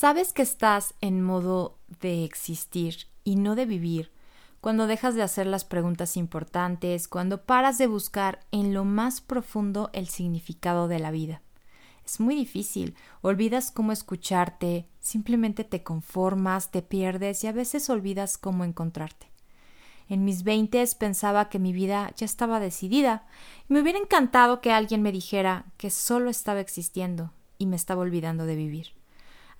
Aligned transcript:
Sabes 0.00 0.32
que 0.32 0.40
estás 0.40 0.94
en 1.02 1.20
modo 1.20 1.76
de 2.00 2.24
existir 2.24 3.08
y 3.22 3.36
no 3.36 3.54
de 3.54 3.66
vivir 3.66 4.10
cuando 4.62 4.86
dejas 4.86 5.14
de 5.14 5.22
hacer 5.22 5.46
las 5.46 5.66
preguntas 5.66 6.16
importantes, 6.16 7.06
cuando 7.06 7.44
paras 7.44 7.76
de 7.76 7.86
buscar 7.86 8.40
en 8.50 8.72
lo 8.72 8.86
más 8.86 9.20
profundo 9.20 9.90
el 9.92 10.08
significado 10.08 10.88
de 10.88 11.00
la 11.00 11.10
vida. 11.10 11.42
Es 12.02 12.18
muy 12.18 12.34
difícil, 12.34 12.94
olvidas 13.20 13.70
cómo 13.70 13.92
escucharte, 13.92 14.88
simplemente 15.00 15.64
te 15.64 15.82
conformas, 15.82 16.70
te 16.70 16.80
pierdes 16.80 17.44
y 17.44 17.48
a 17.48 17.52
veces 17.52 17.90
olvidas 17.90 18.38
cómo 18.38 18.64
encontrarte. 18.64 19.26
En 20.08 20.24
mis 20.24 20.44
veintes 20.44 20.94
pensaba 20.94 21.50
que 21.50 21.58
mi 21.58 21.74
vida 21.74 22.14
ya 22.16 22.24
estaba 22.24 22.58
decidida 22.58 23.26
y 23.68 23.74
me 23.74 23.82
hubiera 23.82 23.98
encantado 23.98 24.62
que 24.62 24.72
alguien 24.72 25.02
me 25.02 25.12
dijera 25.12 25.66
que 25.76 25.90
solo 25.90 26.30
estaba 26.30 26.60
existiendo 26.60 27.34
y 27.58 27.66
me 27.66 27.76
estaba 27.76 28.00
olvidando 28.00 28.46
de 28.46 28.56
vivir. 28.56 28.99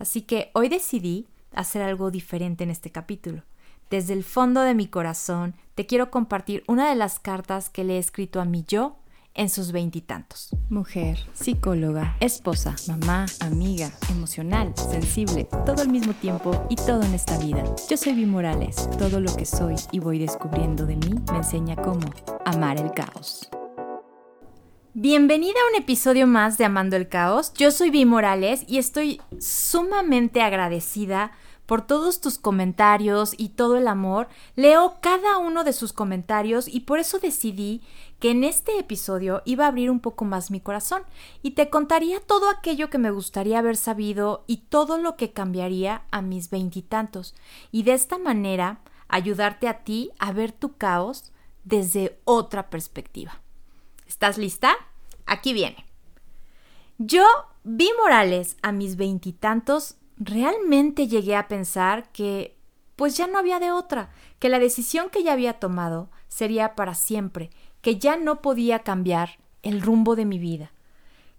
Así 0.01 0.23
que 0.23 0.51
hoy 0.55 0.69
decidí 0.69 1.29
hacer 1.55 1.83
algo 1.83 2.11
diferente 2.11 2.65
en 2.65 2.71
este 2.71 2.91
capítulo. 2.91 3.45
Desde 3.91 4.15
el 4.15 4.25
fondo 4.25 4.63
de 4.63 4.75
mi 4.75 4.89
corazón 4.89 5.55
te 5.75 5.87
quiero 5.87 6.11
compartir 6.11 6.65
una 6.67 6.89
de 6.89 6.97
las 6.97 7.21
cartas 7.21 7.71
que 7.71 7.85
le 7.85 7.97
he 7.97 7.99
escrito 7.99 8.41
a 8.41 8.45
mi 8.45 8.65
yo 8.67 8.97
en 9.35 9.49
sus 9.49 9.73
veintitantos. 9.73 10.51
Mujer, 10.71 11.19
psicóloga, 11.35 12.17
esposa, 12.21 12.75
mamá, 12.89 13.27
amiga, 13.41 13.93
emocional, 14.11 14.73
sensible, 14.77 15.49
todo 15.67 15.83
al 15.83 15.89
mismo 15.89 16.15
tiempo 16.15 16.67
y 16.69 16.77
todo 16.77 17.03
en 17.03 17.15
esta 17.15 17.39
vida. 17.39 17.63
Yo 17.89 17.97
soy 17.97 18.15
Vi 18.15 18.27
Morales. 18.27 18.89
Todo 18.99 19.21
lo 19.21 19.35
que 19.37 19.47
soy 19.47 19.77
y 19.93 19.99
voy 19.99 20.19
descubriendo 20.19 20.87
de 20.87 20.97
mí 20.97 21.15
me 21.31 21.39
enseña 21.39 21.77
cómo 21.77 22.11
amar 22.45 22.81
el 22.81 22.91
caos. 22.93 23.51
Bienvenida 24.95 25.53
a 25.53 25.71
un 25.71 25.81
episodio 25.81 26.27
más 26.27 26.59
de 26.59 26.65
Amando 26.65 26.97
el 26.97 27.09
Caos. 27.09 27.55
Yo 27.55 27.71
soy 27.71 27.91
Vi 27.91 28.05
Morales 28.05 28.65
y 28.67 28.79
estoy 28.79 29.21
sumamente 29.39 30.43
agradecida 30.43 31.31
por 31.67 31.87
todos 31.87 32.21
tus 32.21 32.39
comentarios 32.39 33.35
y 33.39 33.51
todo 33.51 33.77
el 33.77 33.87
amor. 33.87 34.27
Leo 34.57 34.97
cada 35.01 35.39
uno 35.39 35.63
de 35.63 35.75
sus 35.75 35.93
comentarios 35.93 36.67
y 36.67 36.81
por 36.81 36.99
eso 36.99 37.21
decidí 37.21 37.83
que 38.19 38.33
en 38.33 38.43
este 38.43 38.81
episodio 38.81 39.43
iba 39.45 39.65
a 39.65 39.69
abrir 39.69 39.93
un 39.93 40.01
poco 40.01 40.25
más 40.25 40.51
mi 40.51 40.59
corazón 40.59 41.05
y 41.41 41.53
te 41.53 41.71
contaría 41.71 42.19
todo 42.19 42.51
aquello 42.51 42.91
que 42.91 42.99
me 42.99 43.13
gustaría 43.13 43.61
haber 43.61 43.77
sabido 43.77 44.43
y 44.49 44.57
todo 44.57 44.99
lo 44.99 45.15
que 45.15 45.31
cambiaría 45.31 46.03
a 46.11 46.21
mis 46.21 46.51
veintitantos 46.51 47.37
y 47.71 47.85
de 47.85 47.93
esta 47.93 48.19
manera 48.19 48.81
ayudarte 49.07 49.69
a 49.69 49.85
ti 49.85 50.11
a 50.19 50.33
ver 50.33 50.51
tu 50.51 50.77
caos 50.77 51.31
desde 51.63 52.19
otra 52.25 52.71
perspectiva. 52.71 53.41
¿Estás 54.11 54.39
lista? 54.39 54.75
Aquí 55.25 55.53
viene. 55.53 55.87
Yo 56.99 57.25
vi 57.63 57.89
Morales 57.97 58.57
a 58.61 58.73
mis 58.73 58.97
veintitantos 58.97 59.99
realmente 60.17 61.07
llegué 61.07 61.37
a 61.37 61.47
pensar 61.47 62.11
que 62.11 62.59
pues 62.97 63.17
ya 63.17 63.29
no 63.29 63.39
había 63.39 63.61
de 63.61 63.71
otra, 63.71 64.11
que 64.41 64.49
la 64.49 64.59
decisión 64.59 65.11
que 65.11 65.23
ya 65.23 65.33
había 65.33 65.61
tomado 65.61 66.11
sería 66.27 66.75
para 66.75 66.95
siempre, 66.95 67.51
que 67.83 68.01
ya 68.01 68.17
no 68.17 68.43
podía 68.43 68.81
cambiar 68.81 69.39
el 69.63 69.81
rumbo 69.81 70.17
de 70.17 70.25
mi 70.25 70.41
vida, 70.41 70.73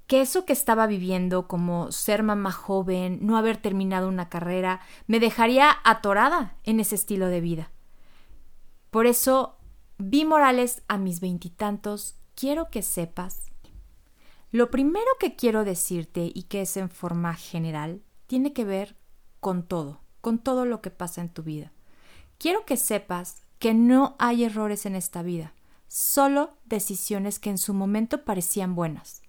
que 0.08 0.22
eso 0.22 0.46
que 0.46 0.54
estaba 0.54 0.88
viviendo 0.88 1.50
como 1.50 1.92
ser 1.92 2.24
mamá 2.24 2.54
joven, 2.54 3.20
no 3.22 3.36
haber 3.36 3.58
terminado 3.58 4.08
una 4.08 4.30
carrera, 4.30 4.80
me 5.08 5.20
dejaría 5.20 5.76
atorada 5.84 6.56
en 6.64 6.80
ese 6.80 6.96
estilo 6.96 7.28
de 7.28 7.42
vida. 7.42 7.70
Por 8.92 9.08
eso 9.08 9.58
vi 9.98 10.24
Morales 10.24 10.84
a 10.88 10.98
mis 10.98 11.20
veintitantos, 11.20 12.16
quiero 12.36 12.70
que 12.70 12.82
sepas. 12.82 13.52
Lo 14.52 14.70
primero 14.70 15.06
que 15.20 15.36
quiero 15.36 15.64
decirte 15.64 16.32
y 16.34 16.44
que 16.44 16.62
es 16.62 16.76
en 16.78 16.90
forma 16.90 17.34
general 17.36 18.02
tiene 18.28 18.54
que 18.54 18.66
ver 18.66 18.98
con 19.40 19.64
todo, 19.64 20.02
con 20.20 20.40
todo 20.40 20.66
lo 20.66 20.82
que 20.82 20.92
pasa 20.92 21.22
en 21.22 21.30
tu 21.30 21.44
vida. 21.44 21.72
Quiero 22.38 22.66
que 22.66 22.78
sepas 22.78 23.44
que 23.60 23.74
no 23.74 24.16
hay 24.20 24.44
errores 24.44 24.86
en 24.86 24.96
esta 24.96 25.22
vida, 25.22 25.54
solo 25.88 26.58
decisiones 26.66 27.40
que 27.40 27.50
en 27.50 27.58
su 27.58 27.74
momento 27.74 28.26
parecían 28.26 28.76
buenas. 28.76 29.22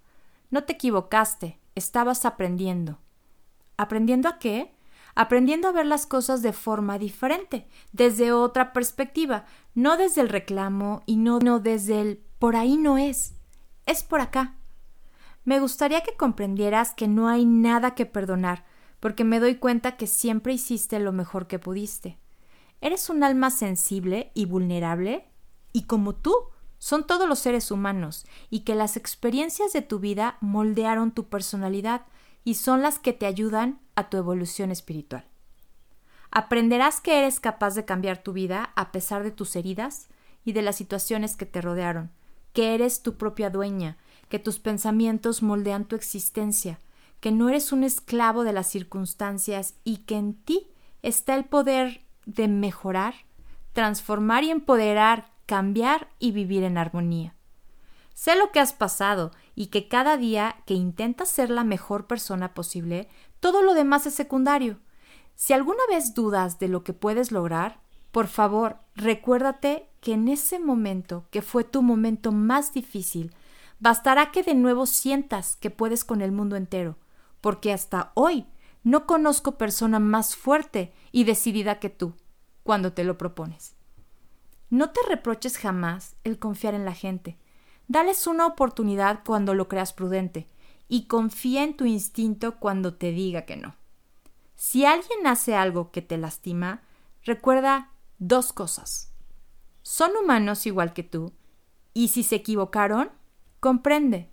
No 0.51 0.65
te 0.65 0.73
equivocaste, 0.73 1.61
estabas 1.75 2.25
aprendiendo. 2.25 2.99
¿Aprendiendo 3.77 4.29
a 4.29 4.39
qué? 4.39 4.75
Aprendiendo 5.15 5.69
a 5.69 5.73
ver 5.73 5.87
las 5.87 6.07
cosas 6.07 6.41
de 6.43 6.53
forma 6.53 6.99
diferente, 6.99 7.67
desde 7.93 8.33
otra 8.33 8.73
perspectiva, 8.73 9.45
no 9.75 9.97
desde 9.97 10.23
el 10.23 10.29
reclamo 10.29 11.03
y 11.05 11.17
no, 11.17 11.39
no 11.39 11.61
desde 11.61 12.01
el 12.01 12.23
por 12.43 12.57
ahí 12.57 12.77
no 12.77 12.99
es, 12.99 13.35
es 13.87 14.03
por 14.03 14.21
acá. 14.21 14.57
Me 15.45 15.61
gustaría 15.61 16.01
que 16.01 16.17
comprendieras 16.17 16.93
que 16.93 17.07
no 17.07 17.29
hay 17.29 17.45
nada 17.45 17.95
que 17.95 18.05
perdonar, 18.05 18.65
porque 18.99 19.23
me 19.23 19.39
doy 19.39 19.59
cuenta 19.59 19.97
que 19.97 20.09
siempre 20.09 20.53
hiciste 20.53 20.99
lo 20.99 21.13
mejor 21.13 21.47
que 21.47 21.61
pudiste. 21.61 22.19
Eres 22.81 23.09
un 23.11 23.23
alma 23.23 23.51
sensible 23.51 24.33
y 24.35 24.47
vulnerable, 24.47 25.29
y 25.73 25.85
como 25.85 26.17
tú, 26.17 26.35
son 26.79 27.07
todos 27.07 27.29
los 27.29 27.39
seres 27.39 27.71
humanos, 27.71 28.27
y 28.51 28.65
que 28.65 28.75
las 28.75 28.97
experiencias 28.97 29.73
de 29.73 29.83
tu 29.83 30.01
vida 30.01 30.37
moldearon 30.41 31.13
tu 31.13 31.29
personalidad 31.29 32.07
y 32.43 32.55
son 32.55 32.83
las 32.83 32.99
que 32.99 33.13
te 33.13 33.27
ayudan 33.27 33.79
a 33.95 34.11
tu 34.11 34.17
evolución 34.17 34.73
espiritual. 34.73 35.29
Aprenderás 36.33 37.01
que 37.01 37.21
eres 37.21 37.39
capaz 37.39 37.77
de 37.77 37.85
cambiar 37.85 38.21
tu 38.21 38.33
vida 38.33 38.73
a 38.75 38.91
pesar 38.91 39.23
de 39.23 39.31
tus 39.31 39.55
heridas 39.55 40.09
y 40.45 40.55
de 40.55 40.63
las 40.63 40.75
situaciones 40.75 41.37
que 41.37 41.47
te 41.47 41.61
rodearon, 41.61 42.11
que 42.53 42.75
eres 42.75 43.03
tu 43.03 43.17
propia 43.17 43.51
dueña, 43.51 43.97
que 44.29 44.39
tus 44.39 44.59
pensamientos 44.59 45.43
moldean 45.43 45.85
tu 45.85 45.97
existencia, 45.97 46.81
que 47.21 47.31
no 47.31 47.49
eres 47.49 47.73
un 47.73 47.85
esclavo 47.85 48.45
de 48.45 48.53
las 48.53 48.67
circunstancias 48.67 49.75
y 49.85 49.99
que 49.99 50.17
en 50.17 50.35
ti 50.35 50.69
está 51.03 51.35
el 51.35 51.45
poder 51.45 52.03
de 52.27 52.49
mejorar, 52.49 53.15
transformar 53.73 54.45
y 54.45 54.51
empoderar, 54.51 55.31
cambiar 55.47 56.09
y 56.19 56.33
vivir 56.33 56.63
en 56.63 56.79
armonía. 56.79 57.35
Sé 58.15 58.37
lo 58.37 58.53
que 58.53 58.61
has 58.61 58.73
pasado 58.73 59.33
y 59.55 59.67
que 59.67 59.89
cada 59.89 60.17
día 60.17 60.57
que 60.67 60.75
intentas 60.75 61.29
ser 61.29 61.51
la 61.51 61.65
mejor 61.65 62.07
persona 62.07 62.55
posible, 62.55 63.09
todo 63.41 63.63
lo 63.63 63.75
demás 63.75 64.07
es 64.07 64.15
secundario. 64.15 64.79
Si 65.35 65.53
alguna 65.53 65.83
vez 65.91 66.15
dudas 66.15 66.59
de 66.59 66.69
lo 66.69 66.85
que 66.85 66.93
puedes 66.93 67.33
lograr, 67.33 67.82
por 68.13 68.29
favor, 68.29 68.77
recuérdate 68.95 69.89
que 70.01 70.13
en 70.13 70.29
ese 70.29 70.59
momento, 70.59 71.27
que 71.31 71.43
fue 71.43 71.65
tu 71.65 71.83
momento 71.83 72.31
más 72.31 72.73
difícil, 72.73 73.35
bastará 73.81 74.31
que 74.31 74.43
de 74.43 74.55
nuevo 74.55 74.87
sientas 74.87 75.57
que 75.57 75.71
puedes 75.71 76.05
con 76.05 76.21
el 76.21 76.31
mundo 76.31 76.57
entero, 76.57 76.99
porque 77.41 77.73
hasta 77.73 78.13
hoy 78.15 78.47
no 78.85 79.07
conozco 79.07 79.57
persona 79.57 79.99
más 79.99 80.37
fuerte 80.37 80.93
y 81.11 81.25
decidida 81.25 81.79
que 81.79 81.89
tú 81.89 82.15
cuando 82.63 82.93
te 82.93 83.03
lo 83.03 83.17
propones. 83.17 83.77
No 84.69 84.91
te 84.91 85.01
reproches 85.09 85.57
jamás 85.57 86.17
el 86.23 86.39
confiar 86.39 86.75
en 86.75 86.85
la 86.85 86.95
gente. 86.95 87.39
Dales 87.89 88.27
una 88.27 88.47
oportunidad 88.47 89.21
cuando 89.25 89.55
lo 89.55 89.69
creas 89.69 89.93
prudente 89.93 90.49
y 90.89 91.07
confía 91.07 91.63
en 91.63 91.77
tu 91.77 91.87
instinto 91.87 92.57
cuando 92.59 92.95
te 92.95 93.13
diga 93.13 93.43
que 93.43 93.57
no. 93.57 93.75
Si 94.55 94.85
alguien 94.85 95.27
hace 95.27 95.55
algo 95.55 95.91
que 95.91 96.03
te 96.03 96.19
lastima, 96.19 96.83
recuerda 97.25 97.92
dos 98.23 98.53
cosas. 98.53 99.13
Son 99.83 100.13
humanos 100.17 100.65
igual 100.67 100.93
que 100.93 101.03
tú 101.03 101.33
y 101.93 102.09
si 102.09 102.23
se 102.23 102.37
equivocaron, 102.37 103.11
comprende. 103.59 104.31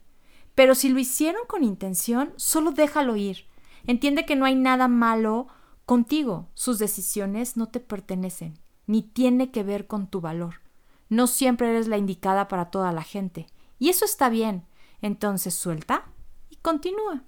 Pero 0.53 0.75
si 0.75 0.89
lo 0.89 1.00
hicieron 1.00 1.41
con 1.47 1.63
intención, 1.63 2.33
solo 2.38 2.72
déjalo 2.72 3.16
ir. 3.16 3.47
Entiende 3.88 4.25
que 4.25 4.35
no 4.35 4.45
hay 4.45 4.55
nada 4.55 4.88
malo 4.88 5.47
contigo. 5.85 6.50
Sus 6.53 6.77
decisiones 6.77 7.57
no 7.57 7.69
te 7.69 7.79
pertenecen, 7.79 8.59
ni 8.85 9.01
tiene 9.01 9.51
que 9.51 9.63
ver 9.63 9.88
con 9.88 10.07
tu 10.07 10.21
valor. 10.21 10.61
No 11.09 11.25
siempre 11.25 11.69
eres 11.69 11.88
la 11.88 11.97
indicada 11.97 12.47
para 12.47 12.69
toda 12.69 12.91
la 12.91 13.01
gente. 13.01 13.47
Y 13.79 13.89
eso 13.89 14.06
está 14.06 14.29
bien. 14.29 14.67
Entonces 15.01 15.56
suelta 15.56 16.06
y 16.50 16.57
continúa. 16.57 17.23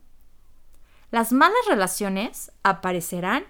Las 1.10 1.34
malas 1.34 1.66
relaciones 1.68 2.52
aparecerán 2.62 3.46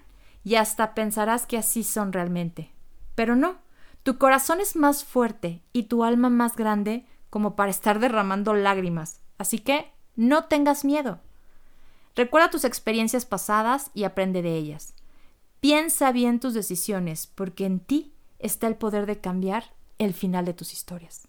y 0.46 0.56
hasta 0.56 0.94
pensarás 0.94 1.46
que 1.46 1.58
así 1.58 1.84
son 1.84 2.14
realmente. 2.14 2.72
Pero 3.22 3.36
no, 3.36 3.60
tu 4.02 4.18
corazón 4.18 4.62
es 4.62 4.76
más 4.76 5.04
fuerte 5.04 5.62
y 5.74 5.84
tu 5.84 6.04
alma 6.04 6.32
más 6.32 6.56
grande 6.56 7.06
como 7.30 7.56
para 7.56 7.70
estar 7.70 8.00
derramando 8.00 8.56
lágrimas 8.56 9.20
Así 9.38 9.60
que 9.60 9.92
no 10.16 10.46
tengas 10.46 10.84
miedo. 10.84 11.20
Recuerda 12.16 12.50
tus 12.50 12.64
experiencias 12.64 13.28
pasadas 13.28 13.92
y 13.94 14.06
aprende 14.06 14.42
de 14.42 14.56
ellas. 14.56 14.96
Piensa 15.60 16.12
bien 16.12 16.40
tus 16.40 16.56
decisiones, 16.56 17.28
porque 17.28 17.68
en 17.68 17.80
ti 17.80 18.12
está 18.40 18.66
el 18.66 18.76
poder 18.76 19.06
de 19.06 19.22
cambiar 19.22 19.66
el 20.00 20.16
final 20.16 20.44
de 20.44 20.56
tus 20.56 20.74
historias. 20.74 21.28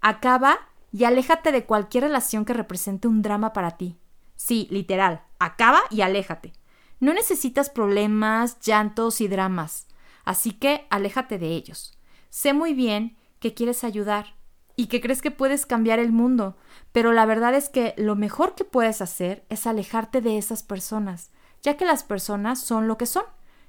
Acaba 0.00 0.58
y 0.90 1.04
aléjate 1.04 1.52
de 1.52 1.66
cualquier 1.66 2.02
relación 2.02 2.44
que 2.44 2.52
represente 2.52 3.06
un 3.06 3.22
drama 3.22 3.52
para 3.52 3.76
ti. 3.76 3.96
Sí, 4.34 4.66
literal, 4.72 5.22
acaba 5.38 5.82
y 5.90 6.00
aléjate. 6.00 6.52
No 6.98 7.14
necesitas 7.14 7.70
problemas, 7.70 8.58
llantos 8.58 9.20
y 9.20 9.28
dramas, 9.28 9.86
así 10.24 10.52
que 10.52 10.86
aléjate 10.90 11.38
de 11.38 11.48
ellos. 11.48 11.98
Sé 12.30 12.52
muy 12.52 12.74
bien 12.74 13.16
que 13.38 13.54
quieres 13.54 13.84
ayudar, 13.84 14.34
y 14.76 14.86
que 14.86 15.00
crees 15.00 15.22
que 15.22 15.30
puedes 15.30 15.66
cambiar 15.66 15.98
el 15.98 16.12
mundo, 16.12 16.56
pero 16.92 17.12
la 17.12 17.26
verdad 17.26 17.54
es 17.54 17.68
que 17.68 17.94
lo 17.96 18.16
mejor 18.16 18.54
que 18.54 18.64
puedes 18.64 19.00
hacer 19.00 19.44
es 19.48 19.66
alejarte 19.66 20.20
de 20.20 20.36
esas 20.36 20.62
personas, 20.62 21.30
ya 21.62 21.76
que 21.76 21.84
las 21.84 22.02
personas 22.02 22.60
son 22.60 22.88
lo 22.88 22.98
que 22.98 23.06
son 23.06 23.24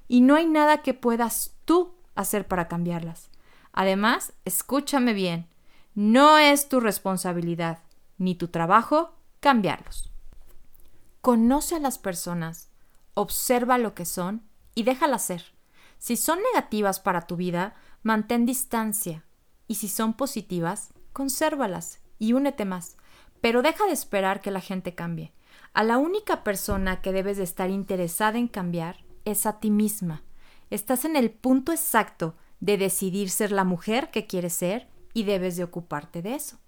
y 0.08 0.22
no 0.22 0.36
hay 0.36 0.48
nada 0.48 0.82
que 0.82 0.94
puedas 0.94 1.56
tú 1.66 1.96
hacer 2.16 2.48
para 2.48 2.68
cambiarlas. 2.68 3.30
Además, 3.72 4.34
escúchame 4.46 5.14
bien, 5.14 5.48
no 5.94 6.38
es 6.38 6.70
tu 6.70 6.80
responsabilidad 6.80 7.80
ni 8.18 8.36
tu 8.36 8.48
trabajo 8.48 9.16
cambiarlos. 9.40 10.12
Conoce 11.22 11.76
a 11.76 11.80
las 11.80 11.98
personas, 11.98 12.70
observa 13.14 13.78
lo 13.78 13.94
que 13.94 14.06
son 14.06 14.44
y 14.74 14.84
déjalas 14.84 15.26
ser. 15.26 15.55
Si 16.06 16.18
son 16.18 16.38
negativas 16.54 17.00
para 17.00 17.26
tu 17.26 17.36
vida, 17.36 17.74
mantén 18.04 18.46
distancia 18.46 19.26
y 19.68 19.82
si 19.82 19.88
son 19.88 20.14
positivas, 20.14 20.94
consérvalas 21.14 22.00
y 22.20 22.34
únete 22.34 22.64
más. 22.64 22.98
Pero 23.42 23.64
deja 23.64 23.88
de 23.88 23.94
esperar 23.94 24.40
que 24.40 24.52
la 24.52 24.62
gente 24.62 24.94
cambie. 24.94 25.34
A 25.74 25.84
la 25.84 25.98
única 25.98 26.44
persona 26.44 27.02
que 27.02 27.12
debes 27.12 27.38
de 27.38 27.44
estar 27.44 27.72
interesada 27.72 28.38
en 28.38 28.48
cambiar 28.48 29.04
es 29.26 29.48
a 29.48 29.60
ti 29.60 29.72
misma. 29.72 30.22
Estás 30.70 31.06
en 31.06 31.16
el 31.16 31.32
punto 31.32 31.72
exacto 31.72 32.36
de 32.60 32.78
decidir 32.78 33.32
ser 33.32 33.52
la 33.52 33.64
mujer 33.64 34.12
que 34.12 34.28
quieres 34.28 34.54
ser 34.54 34.88
y 35.16 35.24
debes 35.24 35.58
de 35.58 35.64
ocuparte 35.64 36.22
de 36.22 36.36
eso. 36.36 36.60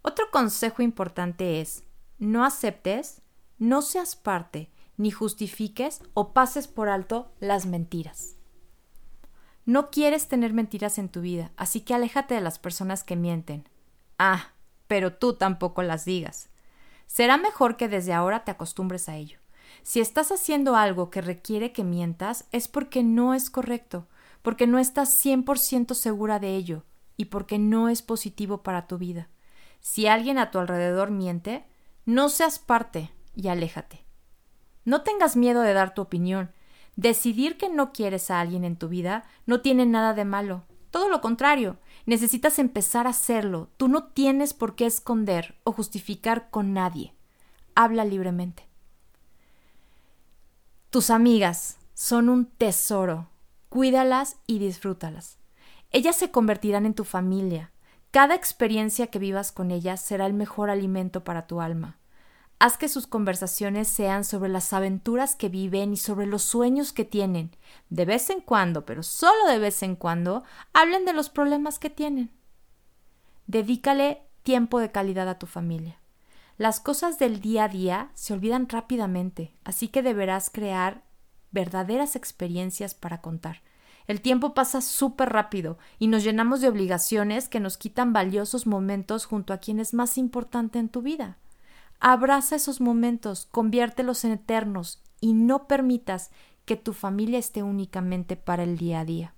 Otro 0.00 0.30
consejo 0.30 0.80
importante 0.80 1.60
es 1.60 1.84
no 2.18 2.46
aceptes, 2.46 3.20
no 3.58 3.82
seas 3.82 4.16
parte, 4.16 4.70
ni 5.00 5.10
justifiques 5.10 6.02
o 6.12 6.34
pases 6.34 6.68
por 6.68 6.90
alto 6.90 7.32
las 7.40 7.64
mentiras. 7.64 8.36
No 9.64 9.90
quieres 9.90 10.28
tener 10.28 10.52
mentiras 10.52 10.98
en 10.98 11.08
tu 11.08 11.22
vida, 11.22 11.52
así 11.56 11.80
que 11.80 11.94
aléjate 11.94 12.34
de 12.34 12.42
las 12.42 12.58
personas 12.58 13.02
que 13.02 13.16
mienten. 13.16 13.66
Ah, 14.18 14.50
pero 14.88 15.14
tú 15.14 15.32
tampoco 15.36 15.82
las 15.82 16.04
digas. 16.04 16.50
Será 17.06 17.38
mejor 17.38 17.78
que 17.78 17.88
desde 17.88 18.12
ahora 18.12 18.44
te 18.44 18.50
acostumbres 18.50 19.08
a 19.08 19.16
ello. 19.16 19.38
Si 19.82 20.00
estás 20.00 20.32
haciendo 20.32 20.76
algo 20.76 21.08
que 21.08 21.22
requiere 21.22 21.72
que 21.72 21.82
mientas, 21.82 22.44
es 22.52 22.68
porque 22.68 23.02
no 23.02 23.32
es 23.32 23.48
correcto, 23.48 24.06
porque 24.42 24.66
no 24.66 24.78
estás 24.78 25.24
100% 25.24 25.94
segura 25.94 26.38
de 26.38 26.56
ello 26.56 26.84
y 27.16 27.26
porque 27.26 27.58
no 27.58 27.88
es 27.88 28.02
positivo 28.02 28.62
para 28.62 28.86
tu 28.86 28.98
vida. 28.98 29.30
Si 29.80 30.06
alguien 30.06 30.36
a 30.36 30.50
tu 30.50 30.58
alrededor 30.58 31.10
miente, 31.10 31.64
no 32.04 32.28
seas 32.28 32.58
parte 32.58 33.10
y 33.34 33.48
aléjate. 33.48 34.09
No 34.84 35.02
tengas 35.02 35.36
miedo 35.36 35.62
de 35.62 35.74
dar 35.74 35.94
tu 35.94 36.02
opinión. 36.02 36.52
Decidir 36.96 37.56
que 37.56 37.68
no 37.68 37.92
quieres 37.92 38.30
a 38.30 38.40
alguien 38.40 38.64
en 38.64 38.76
tu 38.76 38.88
vida 38.88 39.24
no 39.46 39.60
tiene 39.60 39.86
nada 39.86 40.14
de 40.14 40.24
malo. 40.24 40.64
Todo 40.90 41.08
lo 41.08 41.20
contrario, 41.20 41.78
necesitas 42.06 42.58
empezar 42.58 43.06
a 43.06 43.10
hacerlo. 43.10 43.68
Tú 43.76 43.88
no 43.88 44.04
tienes 44.04 44.54
por 44.54 44.74
qué 44.74 44.86
esconder 44.86 45.56
o 45.64 45.72
justificar 45.72 46.50
con 46.50 46.72
nadie. 46.72 47.14
Habla 47.74 48.04
libremente. 48.04 48.68
Tus 50.90 51.10
amigas 51.10 51.78
son 51.94 52.28
un 52.28 52.46
tesoro. 52.46 53.28
Cuídalas 53.68 54.38
y 54.48 54.58
disfrútalas. 54.58 55.38
Ellas 55.92 56.16
se 56.16 56.32
convertirán 56.32 56.86
en 56.86 56.94
tu 56.94 57.04
familia. 57.04 57.70
Cada 58.10 58.34
experiencia 58.34 59.06
que 59.06 59.20
vivas 59.20 59.52
con 59.52 59.70
ellas 59.70 60.00
será 60.00 60.26
el 60.26 60.32
mejor 60.32 60.70
alimento 60.70 61.22
para 61.22 61.46
tu 61.46 61.60
alma. 61.60 61.99
Haz 62.62 62.76
que 62.76 62.90
sus 62.90 63.06
conversaciones 63.06 63.88
sean 63.88 64.22
sobre 64.22 64.50
las 64.50 64.74
aventuras 64.74 65.34
que 65.34 65.48
viven 65.48 65.94
y 65.94 65.96
sobre 65.96 66.26
los 66.26 66.42
sueños 66.42 66.92
que 66.92 67.06
tienen. 67.06 67.56
De 67.88 68.04
vez 68.04 68.28
en 68.28 68.42
cuando, 68.42 68.84
pero 68.84 69.02
solo 69.02 69.46
de 69.48 69.58
vez 69.58 69.82
en 69.82 69.96
cuando, 69.96 70.44
hablen 70.74 71.06
de 71.06 71.14
los 71.14 71.30
problemas 71.30 71.78
que 71.78 71.88
tienen. 71.88 72.30
Dedícale 73.46 74.20
tiempo 74.42 74.78
de 74.78 74.92
calidad 74.92 75.26
a 75.30 75.38
tu 75.38 75.46
familia. 75.46 76.00
Las 76.58 76.80
cosas 76.80 77.18
del 77.18 77.40
día 77.40 77.64
a 77.64 77.68
día 77.68 78.10
se 78.12 78.34
olvidan 78.34 78.68
rápidamente, 78.68 79.54
así 79.64 79.88
que 79.88 80.02
deberás 80.02 80.50
crear 80.50 81.02
verdaderas 81.52 82.14
experiencias 82.14 82.92
para 82.94 83.22
contar. 83.22 83.62
El 84.06 84.20
tiempo 84.20 84.52
pasa 84.52 84.82
súper 84.82 85.30
rápido 85.30 85.78
y 85.98 86.08
nos 86.08 86.24
llenamos 86.24 86.60
de 86.60 86.68
obligaciones 86.68 87.48
que 87.48 87.58
nos 87.58 87.78
quitan 87.78 88.12
valiosos 88.12 88.66
momentos 88.66 89.24
junto 89.24 89.54
a 89.54 89.58
quien 89.58 89.80
es 89.80 89.94
más 89.94 90.18
importante 90.18 90.78
en 90.78 90.90
tu 90.90 91.00
vida. 91.00 91.38
Abraza 92.00 92.56
esos 92.56 92.80
momentos, 92.80 93.46
conviértelos 93.50 94.24
en 94.24 94.32
eternos 94.32 95.02
y 95.20 95.34
no 95.34 95.68
permitas 95.68 96.30
que 96.64 96.76
tu 96.76 96.94
familia 96.94 97.38
esté 97.38 97.62
únicamente 97.62 98.36
para 98.36 98.62
el 98.62 98.78
día 98.78 99.00
a 99.00 99.04
día. 99.04 99.34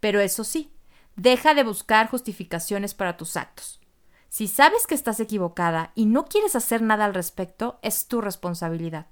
Pero 0.00 0.20
eso 0.20 0.44
sí, 0.44 0.72
deja 1.16 1.54
de 1.54 1.64
buscar 1.64 2.08
justificaciones 2.10 2.94
para 2.94 3.16
tus 3.16 3.36
actos. 3.36 3.80
Si 4.28 4.48
sabes 4.48 4.86
que 4.86 4.94
estás 4.94 5.18
equivocada 5.18 5.92
y 5.94 6.06
no 6.06 6.26
quieres 6.26 6.54
hacer 6.54 6.82
nada 6.82 7.04
al 7.04 7.14
respecto, 7.14 7.78
es 7.82 8.06
tu 8.06 8.20
responsabilidad. 8.20 9.06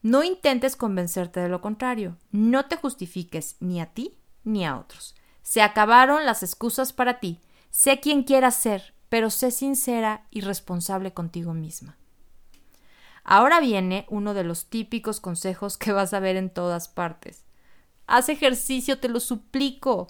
No 0.00 0.22
intentes 0.22 0.76
convencerte 0.76 1.40
de 1.40 1.48
lo 1.48 1.60
contrario. 1.60 2.16
No 2.30 2.66
te 2.66 2.76
justifiques 2.76 3.56
ni 3.60 3.80
a 3.80 3.86
ti 3.86 4.18
ni 4.42 4.64
a 4.64 4.78
otros. 4.78 5.14
Se 5.42 5.60
acabaron 5.60 6.24
las 6.24 6.42
excusas 6.42 6.92
para 6.92 7.20
ti. 7.20 7.40
Sé 7.70 8.00
quien 8.00 8.22
quieras 8.22 8.54
ser, 8.54 8.94
pero 9.14 9.30
sé 9.30 9.52
sincera 9.52 10.26
y 10.32 10.40
responsable 10.40 11.12
contigo 11.12 11.54
misma. 11.54 11.96
Ahora 13.22 13.60
viene 13.60 14.06
uno 14.08 14.34
de 14.34 14.42
los 14.42 14.66
típicos 14.66 15.20
consejos 15.20 15.78
que 15.78 15.92
vas 15.92 16.12
a 16.14 16.18
ver 16.18 16.34
en 16.34 16.50
todas 16.50 16.88
partes. 16.88 17.44
Haz 18.08 18.28
ejercicio, 18.28 18.98
te 18.98 19.08
lo 19.08 19.20
suplico. 19.20 20.08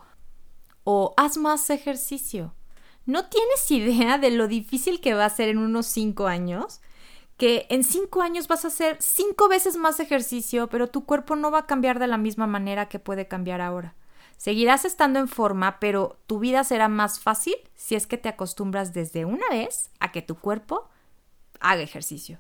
O 0.85 1.13
haz 1.19 1.37
más 1.37 1.69
ejercicio. 1.69 2.55
¿No 3.05 3.27
tienes 3.27 3.71
idea 3.71 4.17
de 4.17 4.31
lo 4.31 4.49
difícil 4.49 5.03
que 5.03 5.13
va 5.13 5.27
a 5.27 5.37
ser 5.37 5.51
en 5.51 5.59
unos 5.59 5.85
cinco 5.85 6.27
años? 6.27 6.81
Que 7.37 7.67
en 7.69 7.85
cinco 7.85 8.23
años 8.23 8.49
vas 8.49 8.65
a 8.65 8.69
hacer 8.69 8.97
cinco 9.01 9.49
veces 9.49 9.77
más 9.77 10.01
ejercicio, 10.01 10.71
pero 10.71 10.89
tu 10.89 11.05
cuerpo 11.05 11.37
no 11.37 11.51
va 11.51 11.59
a 11.59 11.67
cambiar 11.67 11.99
de 11.99 12.07
la 12.07 12.17
misma 12.17 12.47
manera 12.47 12.89
que 12.89 13.01
puede 13.01 13.29
cambiar 13.29 13.61
ahora. 13.61 13.97
Seguirás 14.37 14.85
estando 14.85 15.19
en 15.19 15.29
forma, 15.29 15.79
pero 15.81 16.19
tu 16.27 16.39
vida 16.39 16.65
será 16.65 16.89
más 16.89 17.21
fácil 17.21 17.55
si 17.75 17.95
es 17.95 18.07
que 18.07 18.19
te 18.19 18.29
acostumbras 18.29 18.93
desde 18.93 19.25
una 19.25 19.49
vez 19.51 19.91
a 20.01 20.13
que 20.13 20.23
tu 20.23 20.37
cuerpo 20.37 20.89
haga 21.61 21.83
ejercicio. 21.83 22.39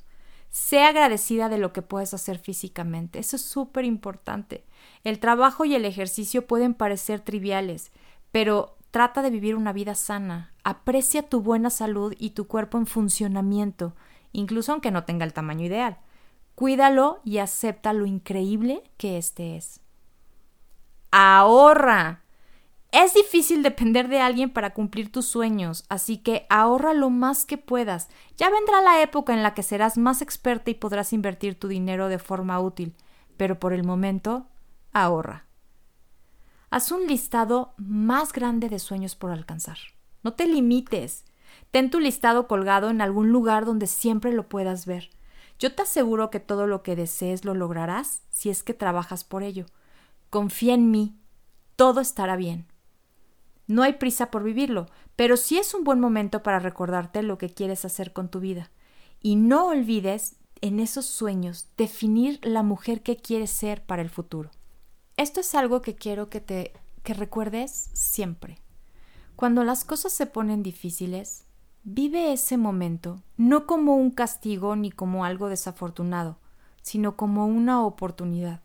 Sé 0.50 0.82
agradecida 0.82 1.48
de 1.48 1.58
lo 1.58 1.72
que 1.72 1.82
puedes 1.82 2.14
hacer 2.14 2.38
físicamente. 2.38 3.18
Eso 3.18 3.36
es 3.36 3.42
súper 3.42 3.84
importante. 3.84 4.64
El 5.02 5.18
trabajo 5.18 5.64
y 5.64 5.74
el 5.74 5.84
ejercicio 5.84 6.46
pueden 6.46 6.74
parecer 6.74 7.20
triviales, 7.20 7.90
pero 8.30 8.76
Trata 8.94 9.22
de 9.22 9.30
vivir 9.30 9.56
una 9.56 9.72
vida 9.72 9.96
sana. 9.96 10.52
Aprecia 10.62 11.28
tu 11.28 11.40
buena 11.40 11.68
salud 11.68 12.14
y 12.16 12.30
tu 12.30 12.46
cuerpo 12.46 12.78
en 12.78 12.86
funcionamiento, 12.86 13.96
incluso 14.30 14.70
aunque 14.70 14.92
no 14.92 15.02
tenga 15.02 15.24
el 15.24 15.32
tamaño 15.32 15.66
ideal. 15.66 15.98
Cuídalo 16.54 17.18
y 17.24 17.38
acepta 17.38 17.92
lo 17.92 18.06
increíble 18.06 18.84
que 18.96 19.18
éste 19.18 19.56
es. 19.56 19.80
Ahorra. 21.16 22.24
Es 22.90 23.14
difícil 23.14 23.62
depender 23.62 24.08
de 24.08 24.18
alguien 24.18 24.50
para 24.50 24.74
cumplir 24.74 25.12
tus 25.12 25.26
sueños, 25.26 25.84
así 25.88 26.18
que 26.18 26.44
ahorra 26.50 26.92
lo 26.92 27.08
más 27.08 27.44
que 27.44 27.56
puedas. 27.56 28.08
Ya 28.36 28.50
vendrá 28.50 28.82
la 28.82 29.00
época 29.00 29.32
en 29.32 29.44
la 29.44 29.54
que 29.54 29.62
serás 29.62 29.96
más 29.96 30.22
experta 30.22 30.72
y 30.72 30.74
podrás 30.74 31.12
invertir 31.12 31.56
tu 31.56 31.68
dinero 31.68 32.08
de 32.08 32.18
forma 32.18 32.58
útil, 32.58 32.96
pero 33.36 33.60
por 33.60 33.72
el 33.72 33.84
momento, 33.84 34.48
ahorra. 34.92 35.46
Haz 36.70 36.90
un 36.90 37.06
listado 37.06 37.74
más 37.76 38.32
grande 38.32 38.68
de 38.68 38.80
sueños 38.80 39.14
por 39.14 39.30
alcanzar. 39.30 39.78
No 40.24 40.32
te 40.32 40.48
limites. 40.48 41.26
Ten 41.70 41.90
tu 41.90 42.00
listado 42.00 42.48
colgado 42.48 42.90
en 42.90 43.00
algún 43.00 43.30
lugar 43.30 43.66
donde 43.66 43.86
siempre 43.86 44.32
lo 44.32 44.48
puedas 44.48 44.84
ver. 44.84 45.10
Yo 45.60 45.76
te 45.76 45.82
aseguro 45.82 46.30
que 46.30 46.40
todo 46.40 46.66
lo 46.66 46.82
que 46.82 46.96
desees 46.96 47.44
lo 47.44 47.54
lograrás 47.54 48.22
si 48.30 48.50
es 48.50 48.64
que 48.64 48.74
trabajas 48.74 49.22
por 49.22 49.44
ello. 49.44 49.66
Confía 50.34 50.74
en 50.74 50.90
mí. 50.90 51.14
Todo 51.76 52.00
estará 52.00 52.34
bien. 52.34 52.66
No 53.68 53.84
hay 53.84 53.92
prisa 53.92 54.32
por 54.32 54.42
vivirlo, 54.42 54.86
pero 55.14 55.36
sí 55.36 55.58
es 55.58 55.74
un 55.74 55.84
buen 55.84 56.00
momento 56.00 56.42
para 56.42 56.58
recordarte 56.58 57.22
lo 57.22 57.38
que 57.38 57.50
quieres 57.50 57.84
hacer 57.84 58.12
con 58.12 58.28
tu 58.28 58.40
vida. 58.40 58.72
Y 59.20 59.36
no 59.36 59.68
olvides 59.68 60.34
en 60.60 60.80
esos 60.80 61.06
sueños 61.06 61.68
definir 61.76 62.40
la 62.42 62.64
mujer 62.64 63.04
que 63.04 63.16
quieres 63.16 63.50
ser 63.50 63.86
para 63.86 64.02
el 64.02 64.10
futuro. 64.10 64.50
Esto 65.16 65.38
es 65.38 65.54
algo 65.54 65.82
que 65.82 65.94
quiero 65.94 66.30
que 66.30 66.40
te 66.40 66.72
que 67.04 67.14
recuerdes 67.14 67.90
siempre. 67.92 68.58
Cuando 69.36 69.62
las 69.62 69.84
cosas 69.84 70.12
se 70.12 70.26
ponen 70.26 70.64
difíciles, 70.64 71.46
vive 71.84 72.32
ese 72.32 72.56
momento 72.56 73.22
no 73.36 73.68
como 73.68 73.94
un 73.94 74.10
castigo 74.10 74.74
ni 74.74 74.90
como 74.90 75.24
algo 75.24 75.48
desafortunado, 75.48 76.40
sino 76.82 77.16
como 77.16 77.46
una 77.46 77.86
oportunidad. 77.86 78.62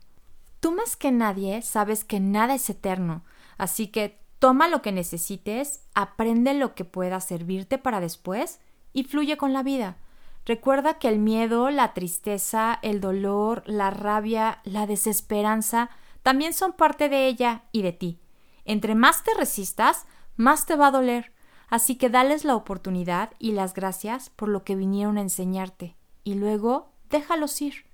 Tú 0.60 0.72
más 0.72 0.96
que 0.96 1.12
nadie 1.12 1.62
sabes 1.62 2.04
que 2.04 2.20
nada 2.20 2.56
es 2.56 2.70
eterno, 2.70 3.24
así 3.58 3.88
que 3.88 4.20
toma 4.40 4.68
lo 4.68 4.82
que 4.82 4.92
necesites, 4.92 5.82
aprende 5.94 6.54
lo 6.54 6.76
que 6.76 6.86
pueda 6.86 7.20
servirte 7.22 7.78
para 7.78 8.00
después 8.00 8.60
y 8.94 9.04
fluye 9.04 9.38
con 9.38 9.54
la 9.54 9.64
vida. 9.64 9.98
Recuerda 10.46 10.98
que 10.98 11.08
el 11.10 11.20
miedo, 11.20 11.70
la 11.70 11.94
tristeza, 11.94 12.80
el 12.82 13.02
dolor, 13.02 13.64
la 13.66 13.92
rabia, 13.92 14.62
la 14.64 14.88
desesperanza 14.88 15.90
también 16.24 16.54
son 16.54 16.74
parte 16.74 17.10
de 17.10 17.28
ella 17.28 17.64
y 17.72 17.82
de 17.82 17.94
ti. 17.94 18.20
Entre 18.66 18.96
más 18.96 19.24
te 19.24 19.34
resistas, 19.36 20.06
más 20.36 20.66
te 20.66 20.76
va 20.76 20.88
a 20.88 20.92
doler. 20.92 21.34
Así 21.70 21.96
que 21.96 22.10
dales 22.10 22.46
la 22.46 22.56
oportunidad 22.56 23.32
y 23.38 23.52
las 23.52 23.74
gracias 23.74 24.30
por 24.32 24.50
lo 24.50 24.64
que 24.64 24.76
vinieron 24.76 25.18
a 25.18 25.22
enseñarte, 25.22 25.96
y 26.24 26.34
luego 26.34 26.94
déjalos 27.10 27.62
ir. 27.62 27.86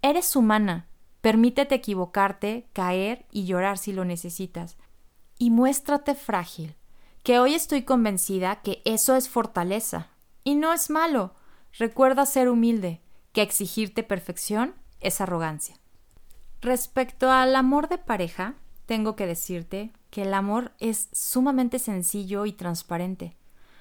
Eres 0.00 0.36
humana. 0.36 0.89
Permítete 1.20 1.74
equivocarte, 1.74 2.68
caer 2.72 3.26
y 3.30 3.44
llorar 3.44 3.78
si 3.78 3.92
lo 3.92 4.04
necesitas. 4.04 4.76
Y 5.38 5.50
muéstrate 5.50 6.14
frágil, 6.14 6.76
que 7.22 7.38
hoy 7.38 7.54
estoy 7.54 7.82
convencida 7.82 8.62
que 8.62 8.82
eso 8.84 9.16
es 9.16 9.28
fortaleza. 9.28 10.08
Y 10.44 10.54
no 10.54 10.72
es 10.72 10.88
malo. 10.90 11.34
Recuerda 11.78 12.26
ser 12.26 12.48
humilde, 12.48 13.00
que 13.32 13.42
exigirte 13.42 14.02
perfección 14.02 14.74
es 15.00 15.20
arrogancia. 15.20 15.76
Respecto 16.60 17.30
al 17.30 17.56
amor 17.56 17.88
de 17.88 17.98
pareja, 17.98 18.54
tengo 18.86 19.16
que 19.16 19.26
decirte 19.26 19.92
que 20.10 20.22
el 20.22 20.34
amor 20.34 20.72
es 20.78 21.08
sumamente 21.12 21.78
sencillo 21.78 22.44
y 22.44 22.52
transparente. 22.52 23.36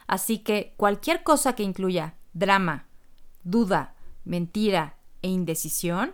Así 0.08 0.40
que 0.40 0.74
cualquier 0.78 1.24
cosa 1.24 1.54
que 1.54 1.64
incluya 1.64 2.16
drama, 2.34 2.88
duda, 3.44 3.96
mentira 4.24 4.98
e 5.22 5.30
indecisión 5.30 6.14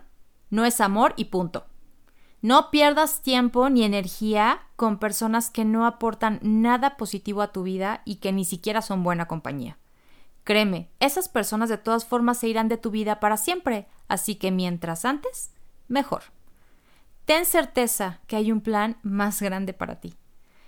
no 0.50 0.64
es 0.64 0.80
amor 0.80 1.14
y 1.16 1.26
punto. 1.26 1.66
No 2.42 2.70
pierdas 2.70 3.22
tiempo 3.22 3.70
ni 3.70 3.82
energía 3.82 4.60
con 4.76 4.98
personas 4.98 5.50
que 5.50 5.64
no 5.64 5.86
aportan 5.86 6.38
nada 6.42 6.96
positivo 6.96 7.42
a 7.42 7.52
tu 7.52 7.62
vida 7.62 8.02
y 8.04 8.16
que 8.16 8.32
ni 8.32 8.44
siquiera 8.44 8.82
son 8.82 9.02
buena 9.02 9.26
compañía. 9.26 9.78
Créeme, 10.44 10.88
esas 11.00 11.28
personas 11.28 11.68
de 11.68 11.78
todas 11.78 12.04
formas 12.04 12.38
se 12.38 12.46
irán 12.46 12.68
de 12.68 12.76
tu 12.76 12.90
vida 12.90 13.18
para 13.18 13.36
siempre, 13.36 13.88
así 14.06 14.36
que 14.36 14.52
mientras 14.52 15.04
antes, 15.04 15.50
mejor. 15.88 16.22
Ten 17.24 17.44
certeza 17.46 18.20
que 18.28 18.36
hay 18.36 18.52
un 18.52 18.60
plan 18.60 18.98
más 19.02 19.42
grande 19.42 19.72
para 19.72 19.98
ti. 19.98 20.14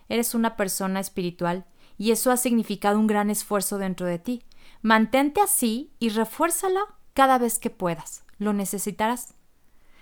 Eres 0.08 0.34
una 0.34 0.56
persona 0.56 0.98
espiritual 0.98 1.64
y 1.96 2.10
eso 2.10 2.32
ha 2.32 2.36
significado 2.36 2.98
un 2.98 3.06
gran 3.06 3.30
esfuerzo 3.30 3.78
dentro 3.78 4.06
de 4.06 4.18
ti. 4.18 4.42
Mantente 4.82 5.40
así 5.40 5.92
y 6.00 6.08
refuérzalo 6.08 6.80
cada 7.14 7.38
vez 7.38 7.60
que 7.60 7.70
puedas. 7.70 8.24
Lo 8.38 8.52
necesitarás. 8.52 9.34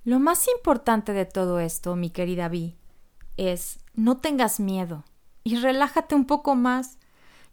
Lo 0.06 0.20
más 0.20 0.46
importante 0.56 1.12
de 1.12 1.24
todo 1.24 1.58
esto, 1.58 1.96
mi 1.96 2.10
querida 2.10 2.48
Vi, 2.48 2.76
es 3.36 3.80
no 3.94 4.18
tengas 4.18 4.60
miedo 4.60 5.02
y 5.42 5.56
relájate 5.56 6.14
un 6.14 6.26
poco 6.26 6.54
más. 6.54 7.00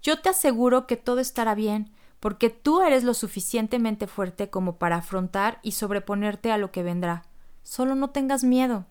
Yo 0.03 0.21
te 0.21 0.29
aseguro 0.29 0.85
que 0.85 0.95
todo 0.95 1.17
estará 1.17 1.55
bien, 1.55 1.89
porque 2.19 2.51
tú 2.51 2.83
eres 2.83 3.03
lo 3.03 3.15
suficientemente 3.15 4.05
fuerte 4.05 4.51
como 4.51 4.77
para 4.77 4.97
afrontar 4.97 5.57
y 5.63 5.71
sobreponerte 5.71 6.51
a 6.51 6.59
lo 6.59 6.71
que 6.71 6.83
vendrá. 6.83 7.23
Solo 7.63 7.95
no 7.95 8.11
tengas 8.11 8.43
miedo. 8.43 8.85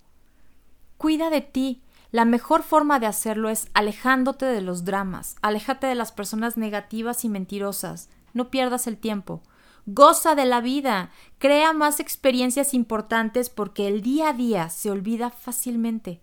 Cuida 0.98 1.30
de 1.30 1.42
ti. 1.42 1.84
La 2.10 2.24
mejor 2.24 2.64
forma 2.64 2.98
de 2.98 3.06
hacerlo 3.06 3.48
es 3.48 3.68
alejándote 3.74 4.44
de 4.44 4.60
los 4.60 4.84
dramas, 4.84 5.36
aléjate 5.40 5.86
de 5.86 5.94
las 5.94 6.10
personas 6.10 6.56
negativas 6.56 7.24
y 7.24 7.28
mentirosas. 7.28 8.08
No 8.34 8.50
pierdas 8.50 8.88
el 8.88 8.98
tiempo. 8.98 9.40
Goza 9.86 10.36
de 10.36 10.44
la 10.44 10.60
vida, 10.60 11.10
crea 11.38 11.72
más 11.72 11.98
experiencias 11.98 12.72
importantes 12.72 13.50
porque 13.50 13.88
el 13.88 14.00
día 14.00 14.28
a 14.28 14.32
día 14.32 14.70
se 14.70 14.92
olvida 14.92 15.30
fácilmente. 15.30 16.20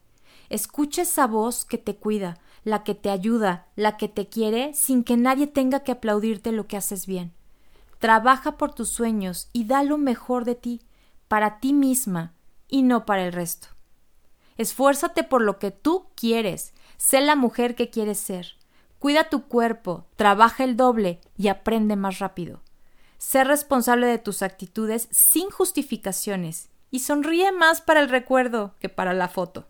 Escucha 0.48 1.02
esa 1.02 1.28
voz 1.28 1.66
que 1.66 1.78
te 1.78 1.98
cuida, 1.98 2.38
la 2.64 2.84
que 2.84 2.96
te 2.96 3.10
ayuda, 3.10 3.68
la 3.76 3.98
que 3.98 4.08
te 4.08 4.30
quiere, 4.30 4.74
sin 4.74 5.04
que 5.04 5.18
nadie 5.18 5.46
tenga 5.46 5.82
que 5.82 5.92
aplaudirte 5.92 6.54
lo 6.54 6.68
que 6.68 6.78
haces 6.78 7.06
bien. 7.06 7.34
Trabaja 8.00 8.56
por 8.56 8.74
tus 8.74 8.90
sueños 8.90 9.50
y 9.52 9.66
da 9.66 9.84
lo 9.84 9.98
mejor 9.98 10.46
de 10.46 10.56
ti, 10.56 10.82
para 11.28 11.60
ti 11.60 11.74
misma 11.74 12.34
y 12.70 12.84
no 12.84 13.06
para 13.06 13.26
el 13.26 13.34
resto. 13.34 13.68
Esfuérzate 14.58 15.24
por 15.24 15.42
lo 15.42 15.60
que 15.60 15.72
tú 15.72 16.08
quieres, 16.16 16.74
sé 16.96 17.20
la 17.20 17.36
mujer 17.36 17.76
que 17.76 17.90
quieres 17.90 18.20
ser. 18.20 18.56
Cuida 19.00 19.30
tu 19.30 19.44
cuerpo, 19.48 20.06
trabaja 20.16 20.64
el 20.64 20.78
doble 20.78 21.20
y 21.38 21.50
aprende 21.50 21.98
más 21.98 22.20
rápido. 22.20 22.62
Sé 23.20 23.44
responsable 23.44 24.08
de 24.08 24.18
tus 24.18 24.42
actitudes 24.42 25.10
sin 25.12 25.50
justificaciones 25.50 26.70
y 26.90 27.00
sonríe 27.00 27.52
más 27.52 27.82
para 27.82 28.00
el 28.00 28.10
recuerdo 28.10 28.76
que 28.80 28.88
para 28.88 29.14
la 29.14 29.28
foto. 29.28 29.68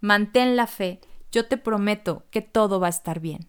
Mantén 0.00 0.54
la 0.54 0.66
fe, 0.66 1.00
yo 1.32 1.48
te 1.48 1.56
prometo 1.56 2.24
que 2.30 2.42
todo 2.42 2.78
va 2.80 2.88
a 2.88 2.90
estar 2.90 3.20
bien. 3.20 3.48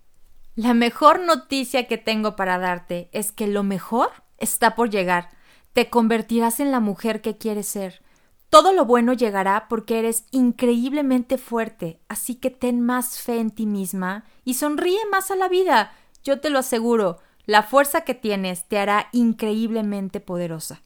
La 0.55 0.73
mejor 0.73 1.19
noticia 1.19 1.85
que 1.85 1.97
tengo 1.97 2.37
para 2.37 2.57
darte 2.57 3.09
es 3.11 3.33
que 3.33 3.45
lo 3.45 3.61
mejor 3.61 4.09
está 4.37 4.73
por 4.73 4.89
llegar. 4.89 5.29
Te 5.73 5.89
convertirás 5.89 6.61
en 6.61 6.71
la 6.71 6.79
mujer 6.79 7.21
que 7.21 7.37
quieres 7.37 7.67
ser. 7.67 8.01
Todo 8.49 8.71
lo 8.71 8.85
bueno 8.85 9.11
llegará 9.11 9.67
porque 9.67 9.99
eres 9.99 10.27
increíblemente 10.31 11.37
fuerte, 11.37 11.99
así 12.07 12.35
que 12.35 12.51
ten 12.51 12.79
más 12.79 13.19
fe 13.19 13.41
en 13.41 13.51
ti 13.51 13.65
misma 13.65 14.23
y 14.45 14.53
sonríe 14.53 15.05
más 15.11 15.29
a 15.29 15.35
la 15.35 15.49
vida. 15.49 15.93
Yo 16.23 16.39
te 16.39 16.49
lo 16.49 16.59
aseguro, 16.59 17.19
la 17.45 17.63
fuerza 17.63 18.01
que 18.01 18.13
tienes 18.13 18.65
te 18.65 18.79
hará 18.79 19.07
increíblemente 19.11 20.19
poderosa. 20.19 20.81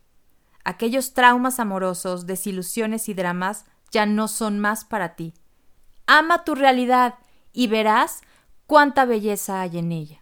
Aquellos 0.64 1.14
traumas 1.14 1.60
amorosos, 1.60 2.26
desilusiones 2.26 3.10
y 3.10 3.14
dramas 3.14 3.66
ya 3.92 4.06
no 4.06 4.28
son 4.28 4.60
más 4.60 4.86
para 4.86 5.16
ti. 5.16 5.34
Ama 6.06 6.44
tu 6.44 6.56
realidad 6.56 7.16
y 7.54 7.68
verás 7.68 8.22
cuánta 8.68 9.06
belleza 9.06 9.62
hay 9.62 9.78
en 9.80 9.92
ella. 9.92 10.20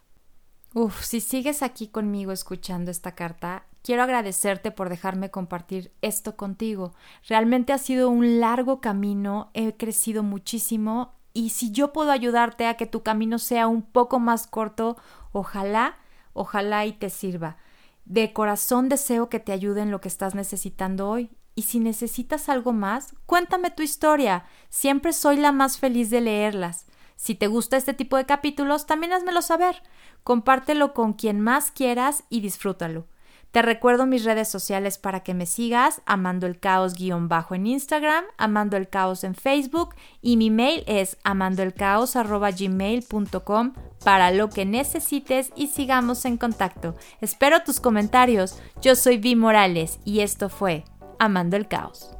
Uf, 0.74 1.04
si 1.04 1.22
sigues 1.22 1.64
aquí 1.64 1.88
conmigo 1.88 2.32
escuchando 2.32 2.92
esta 2.92 3.16
carta, 3.16 3.66
quiero 3.82 4.04
agradecerte 4.04 4.70
por 4.70 4.90
dejarme 4.90 5.32
compartir 5.32 5.92
esto 6.02 6.36
contigo. 6.36 6.94
Realmente 7.28 7.74
ha 7.74 7.78
sido 7.78 8.10
un 8.10 8.40
largo 8.40 8.80
camino, 8.80 9.50
he 9.54 9.76
crecido 9.76 10.24
muchísimo 10.24 11.14
y 11.34 11.50
si 11.50 11.72
yo 11.72 11.94
puedo 11.94 12.12
ayudarte 12.12 12.68
a 12.68 12.76
que 12.76 12.86
tu 12.86 13.02
camino 13.02 13.40
sea 13.40 13.68
un 13.68 13.82
poco 13.82 14.20
más 14.20 14.46
corto, 14.46 14.98
ojalá 15.32 15.98
Ojalá 16.40 16.86
y 16.86 16.94
te 16.94 17.10
sirva. 17.10 17.58
De 18.06 18.32
corazón 18.32 18.90
deseo 18.90 19.28
que 19.28 19.40
te 19.40 19.54
ayude 19.54 19.82
en 19.82 19.90
lo 19.90 20.02
que 20.02 20.08
estás 20.08 20.36
necesitando 20.36 21.10
hoy. 21.10 21.32
Y 21.56 21.64
si 21.64 21.80
necesitas 21.80 22.48
algo 22.48 22.74
más, 22.74 23.16
cuéntame 23.26 23.72
tu 23.72 23.82
historia. 23.82 24.46
Siempre 24.70 25.14
soy 25.14 25.38
la 25.38 25.52
más 25.52 25.80
feliz 25.80 26.12
de 26.12 26.22
leerlas. 26.22 26.86
Si 27.16 27.34
te 27.34 27.48
gusta 27.48 27.76
este 27.76 27.96
tipo 27.96 28.18
de 28.18 28.28
capítulos, 28.28 28.86
también 28.86 29.14
házmelo 29.14 29.42
saber. 29.42 29.82
Compártelo 30.24 30.94
con 30.94 31.14
quien 31.14 31.42
más 31.42 31.72
quieras 31.72 32.24
y 32.30 32.42
disfrútalo. 32.42 33.08
Te 33.52 33.62
recuerdo 33.62 34.06
mis 34.06 34.24
redes 34.24 34.48
sociales 34.50 34.98
para 34.98 35.20
que 35.22 35.34
me 35.34 35.46
sigas, 35.46 36.02
amando 36.06 36.48
el 36.48 36.60
caos 36.60 36.96
guion 36.96 37.28
bajo 37.28 37.54
en 37.56 37.68
Instagram, 37.68 38.24
amando 38.38 38.78
el 38.78 38.88
caos 38.90 39.24
en 39.24 39.36
Facebook 39.36 39.96
y 40.22 40.38
mi 40.38 40.50
mail 40.50 40.84
es 40.86 41.18
amandoelcaos.gmail.com 41.24 43.74
para 44.04 44.32
lo 44.32 44.50
que 44.50 44.66
necesites 44.66 45.52
y 45.56 45.68
sigamos 45.68 46.26
en 46.26 46.38
contacto. 46.38 46.96
Espero 47.22 47.64
tus 47.64 47.80
comentarios. 47.80 48.60
Yo 48.82 48.96
soy 48.96 49.18
Vi 49.18 49.36
Morales 49.36 50.00
y 50.04 50.20
esto 50.20 50.50
fue 50.50 50.84
Amando 51.20 51.58
el 51.58 51.68
Caos. 51.68 52.17